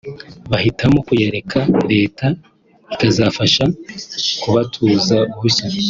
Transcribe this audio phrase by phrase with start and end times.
[0.51, 1.59] bahitamo kuyareka
[1.91, 2.27] Leta
[2.93, 3.63] ikazabafasha
[4.41, 5.65] kubatuza bushya